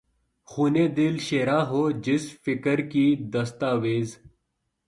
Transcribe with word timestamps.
خون 0.49 0.75
دل 0.97 1.15
شیراں 1.27 1.63
ہو، 1.65 1.81
جس 2.05 2.23
فقر 2.43 2.79
کی 2.91 3.05
دستاویز 3.33 4.09